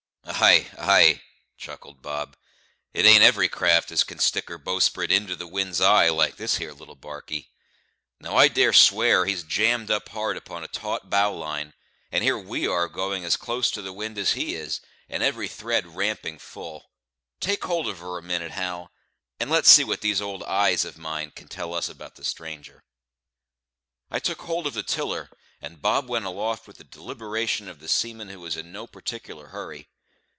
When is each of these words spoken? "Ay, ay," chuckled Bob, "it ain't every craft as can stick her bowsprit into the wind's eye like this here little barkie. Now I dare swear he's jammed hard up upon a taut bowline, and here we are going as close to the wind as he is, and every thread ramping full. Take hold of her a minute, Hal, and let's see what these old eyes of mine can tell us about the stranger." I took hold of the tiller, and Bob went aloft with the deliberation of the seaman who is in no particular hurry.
"Ay, 0.43 0.71
ay," 0.79 1.21
chuckled 1.57 2.01
Bob, 2.01 2.35
"it 2.93 3.05
ain't 3.05 3.21
every 3.21 3.47
craft 3.47 3.91
as 3.91 4.03
can 4.03 4.17
stick 4.17 4.49
her 4.49 4.57
bowsprit 4.57 5.11
into 5.11 5.35
the 5.35 5.45
wind's 5.47 5.79
eye 5.79 6.09
like 6.09 6.37
this 6.37 6.57
here 6.57 6.71
little 6.71 6.95
barkie. 6.95 7.51
Now 8.19 8.37
I 8.37 8.47
dare 8.47 8.73
swear 8.73 9.25
he's 9.27 9.43
jammed 9.43 9.89
hard 9.89 10.37
up 10.37 10.47
upon 10.47 10.63
a 10.63 10.67
taut 10.67 11.11
bowline, 11.11 11.73
and 12.11 12.23
here 12.23 12.39
we 12.39 12.65
are 12.67 12.87
going 12.87 13.23
as 13.23 13.37
close 13.37 13.69
to 13.71 13.83
the 13.83 13.93
wind 13.93 14.17
as 14.17 14.31
he 14.31 14.55
is, 14.55 14.81
and 15.07 15.21
every 15.21 15.47
thread 15.47 15.85
ramping 15.95 16.39
full. 16.39 16.89
Take 17.39 17.65
hold 17.65 17.87
of 17.87 17.99
her 17.99 18.17
a 18.17 18.23
minute, 18.23 18.51
Hal, 18.51 18.91
and 19.39 19.47
let's 19.49 19.69
see 19.69 19.83
what 19.83 20.01
these 20.01 20.21
old 20.21 20.41
eyes 20.43 20.85
of 20.85 20.97
mine 20.97 21.31
can 21.35 21.49
tell 21.49 21.71
us 21.71 21.87
about 21.87 22.15
the 22.15 22.23
stranger." 22.23 22.83
I 24.09 24.17
took 24.17 24.41
hold 24.41 24.65
of 24.65 24.73
the 24.73 24.81
tiller, 24.83 25.29
and 25.61 25.83
Bob 25.83 26.07
went 26.09 26.25
aloft 26.25 26.65
with 26.65 26.77
the 26.77 26.83
deliberation 26.83 27.67
of 27.67 27.79
the 27.79 27.87
seaman 27.87 28.29
who 28.29 28.43
is 28.47 28.57
in 28.57 28.71
no 28.71 28.87
particular 28.87 29.49
hurry. 29.49 29.87